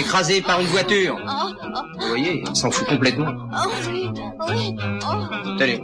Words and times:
écrasé 0.00 0.40
par 0.40 0.60
une 0.60 0.66
voiture. 0.66 1.16
Oh, 1.20 1.50
oh. 1.62 1.78
Vous 2.00 2.08
voyez, 2.08 2.42
il 2.46 2.56
s'en 2.56 2.70
fout 2.70 2.86
complètement. 2.88 3.32
Oh, 3.52 3.68
Tenez, 5.58 5.80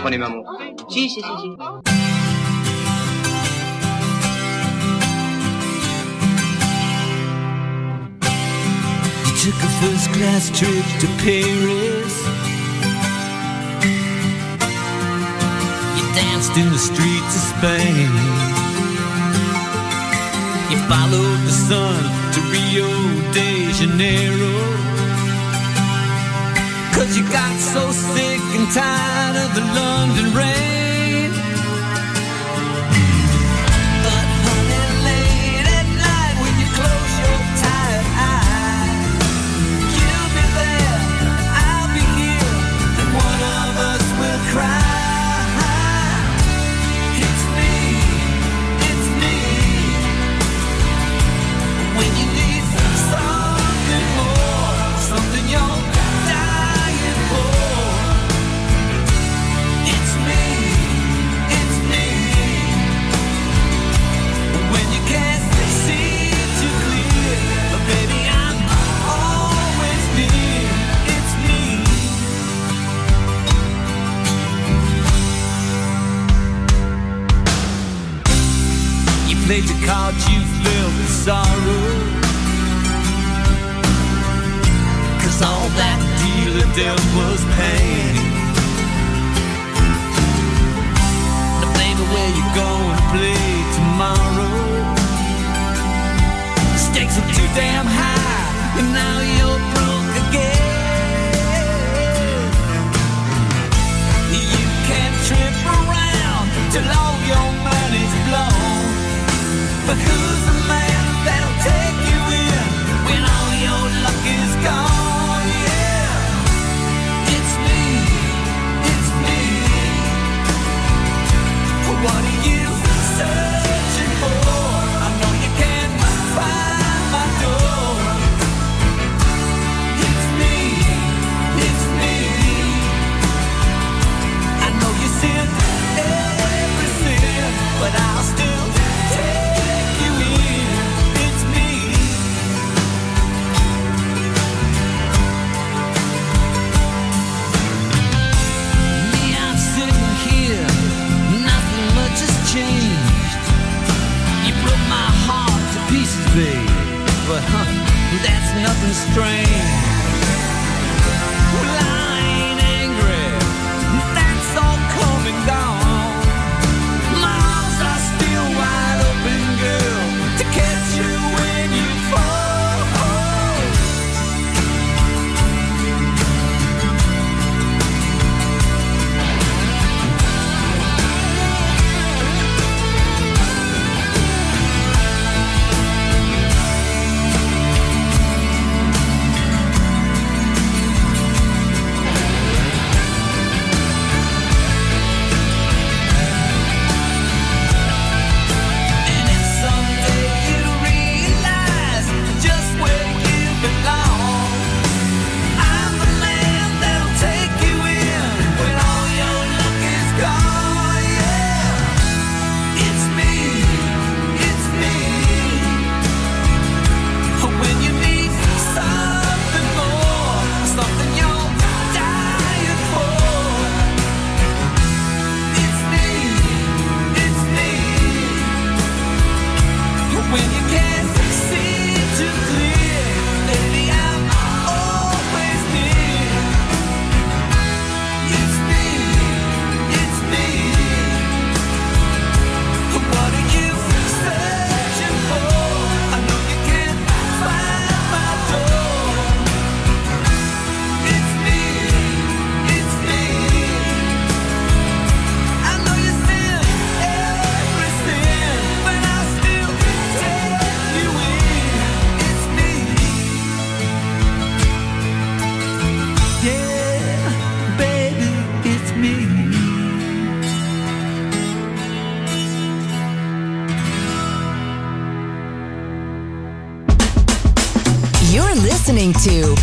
prenez 0.00 0.18
maman. 0.18 0.42
Si, 0.88 1.08
si, 1.08 1.20
si, 1.20 1.22
si. 1.22 1.56
took 9.44 9.62
a 9.62 9.68
first 9.82 10.08
class 10.12 10.48
trip 10.58 10.86
to 11.00 11.06
Paris. 11.20 12.14
You 15.98 16.04
danced 16.14 16.56
in 16.56 16.70
the 16.72 16.78
streets 16.78 17.34
of 17.36 17.42
Spain. 17.52 18.08
You 20.70 20.78
followed 20.88 21.40
the 21.44 21.52
sun 21.52 22.00
to 22.32 22.40
Rio 22.50 22.88
Janeiro. 23.76 24.54
Cause 26.94 27.18
you 27.18 27.24
got 27.24 27.58
so 27.58 27.90
sick 27.90 28.40
and 28.56 28.72
tired 28.72 29.36
of 29.44 29.54
the 29.56 29.64
London 29.74 30.32
rain. 30.32 30.83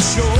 Show. 0.00 0.39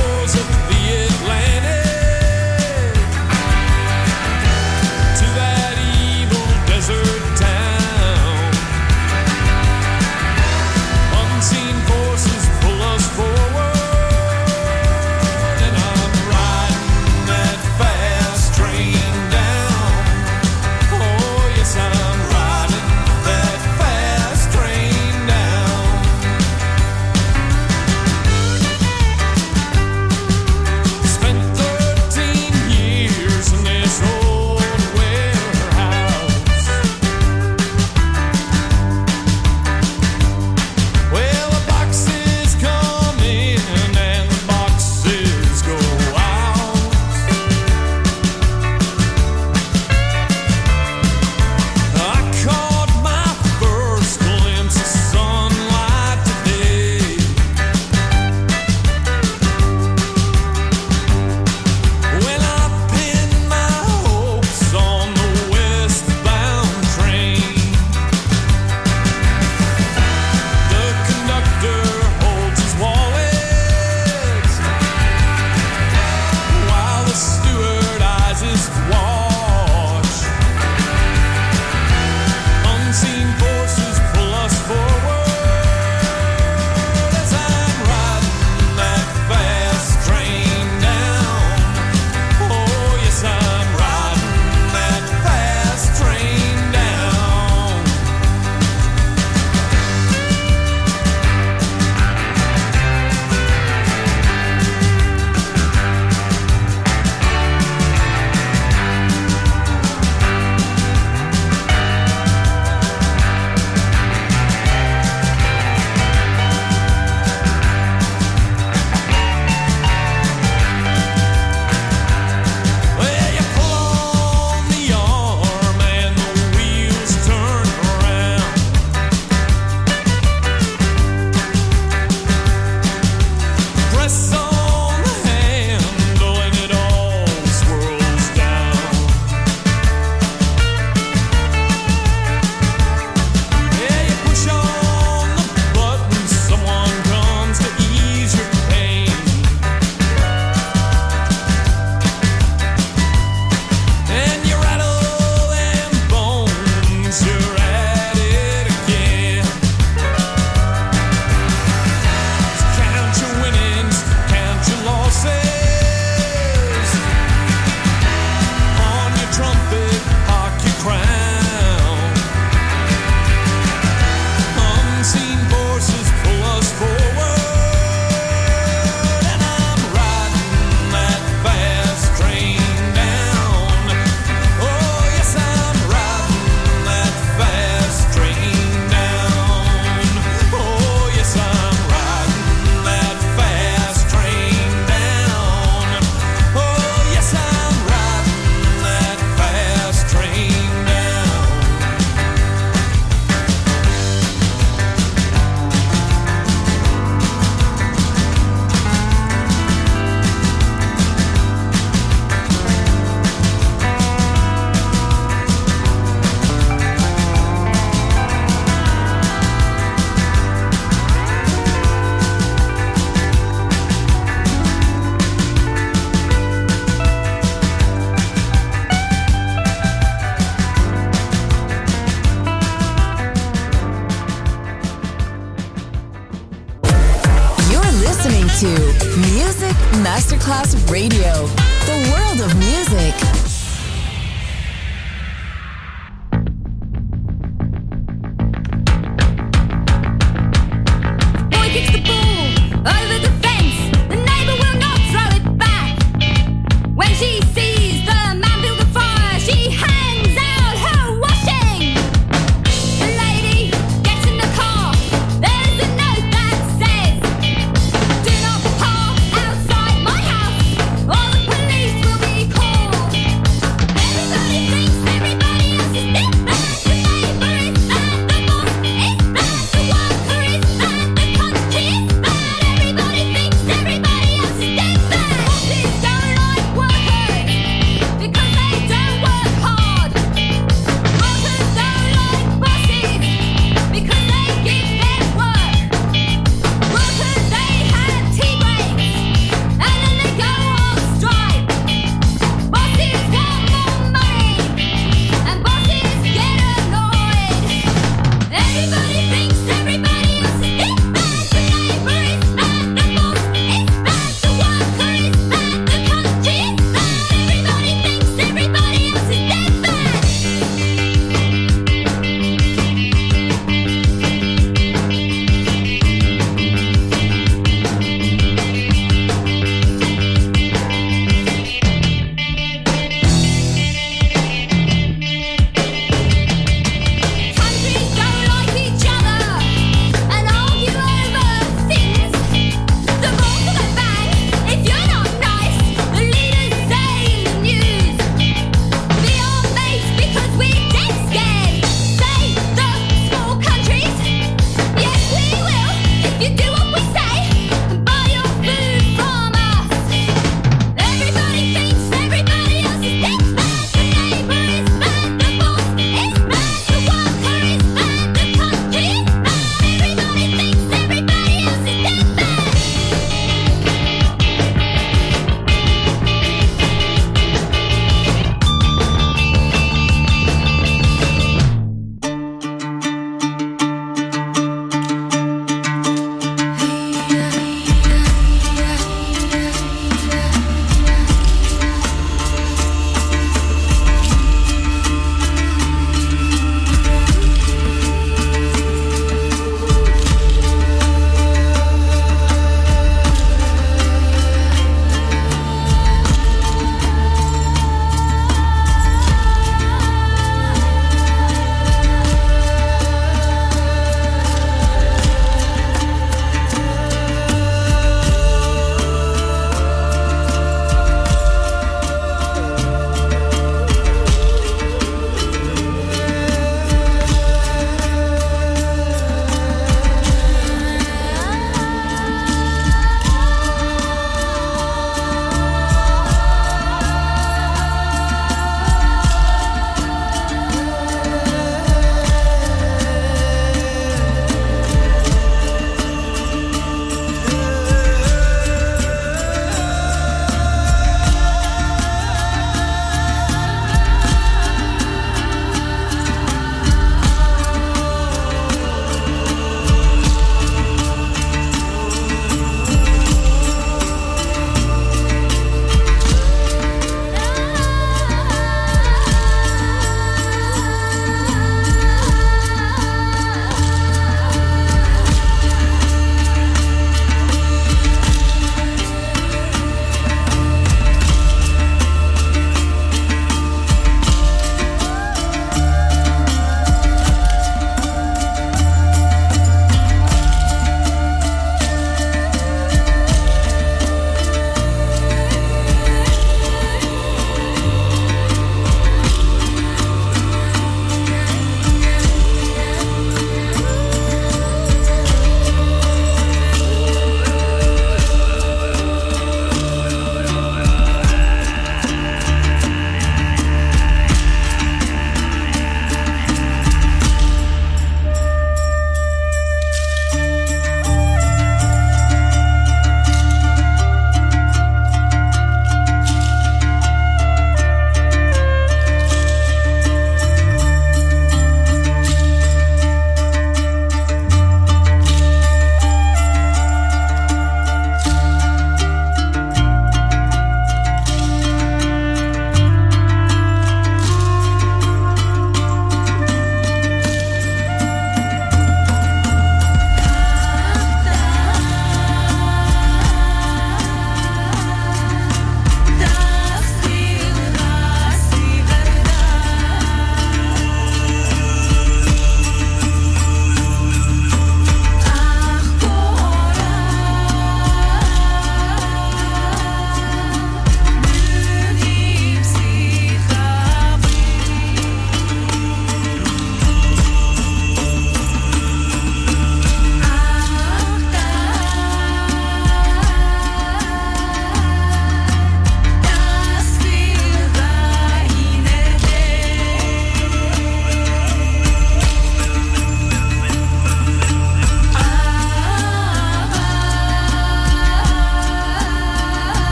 Radio, 240.91 241.40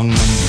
wrong 0.00 0.08
number 0.08 0.39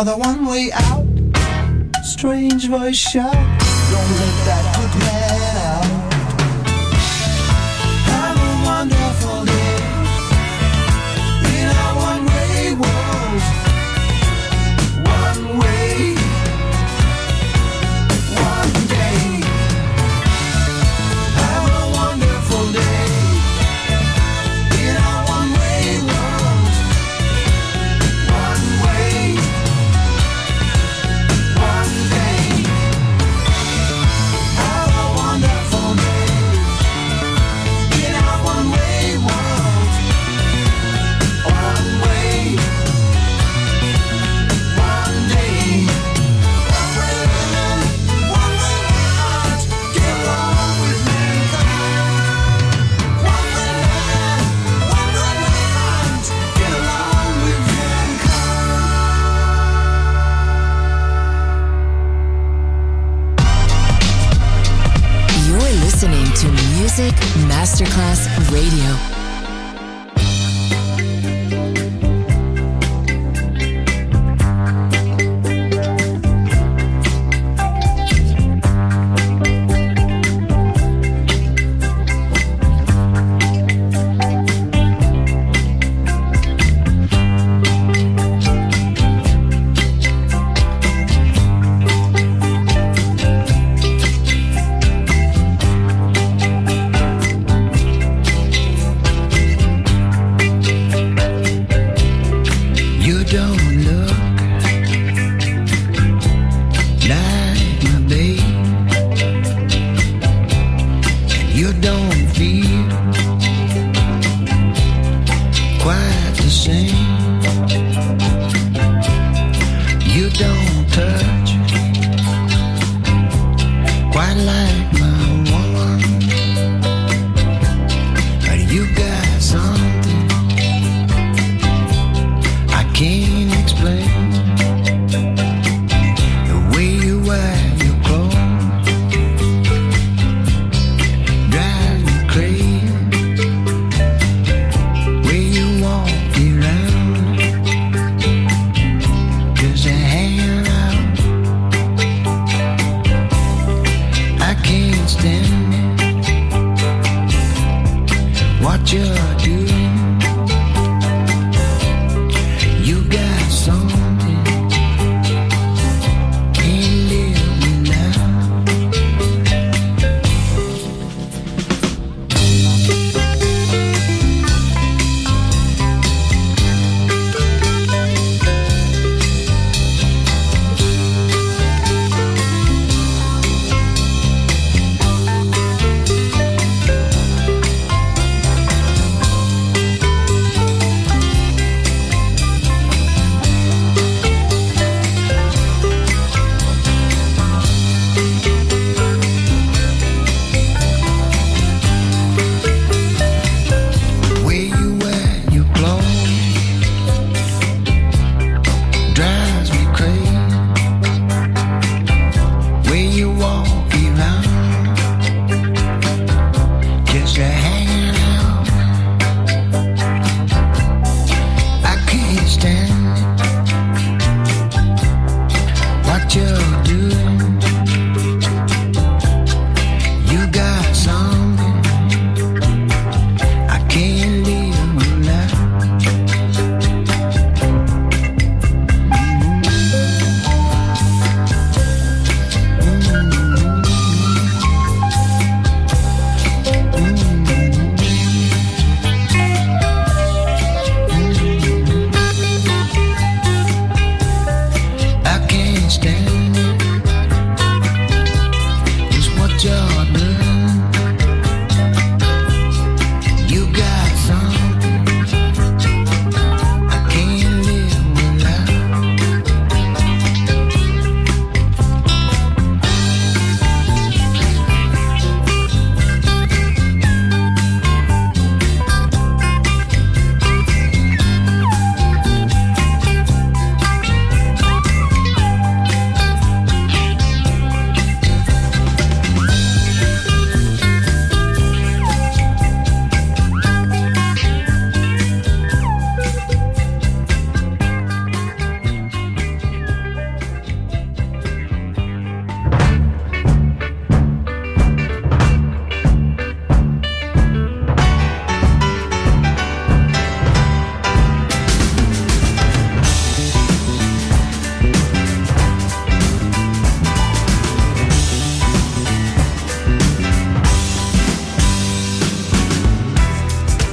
are 0.00 0.04
the 0.04 0.16
one 0.16 0.46
way 0.46 0.70
out. 0.72 1.04
Strange 2.02 2.68
voice 2.68 2.96
shout, 2.96 3.34
don't 3.34 4.10
let 4.20 4.36
that 4.46 4.76
good 4.76 5.00
man. 5.00 5.19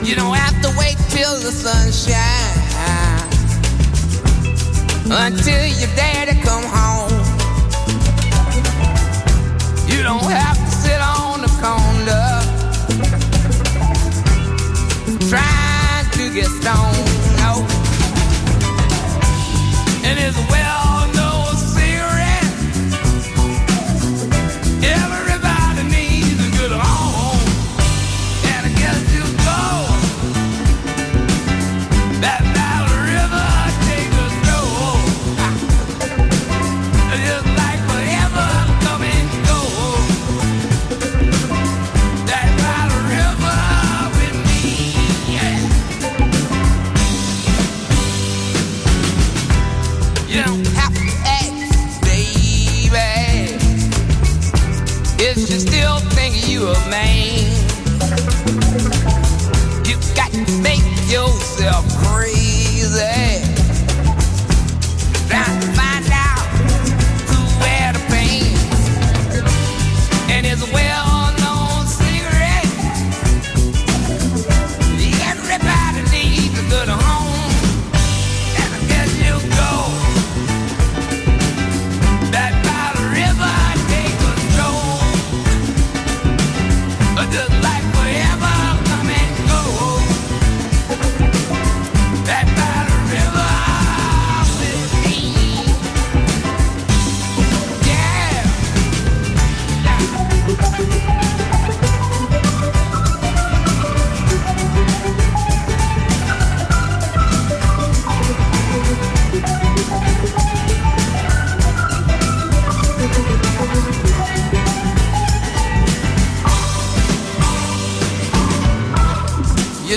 You 0.08 0.16
don't 0.16 0.36
have 0.36 0.62
to 0.62 0.70
wait 0.80 0.96
till 1.10 1.36
the 1.42 1.52
sun 1.52 1.92
shines 1.92 2.16
until 5.04 5.66
your 5.68 5.94
daddy 5.98 6.40
come 6.44 6.64
home. 6.64 7.12
You 9.86 10.04
don't 10.04 10.24
have 10.32 10.56
to 10.56 10.72
sit 10.72 11.02
on 11.02 11.42
the 11.42 11.50
corner 11.60 12.40
trying 15.28 16.10
to 16.12 16.34
get 16.34 16.48
stoned. 16.62 16.97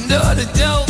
and 0.03 0.13
all 0.13 0.35
the 0.35 0.45
dope. 0.59 0.90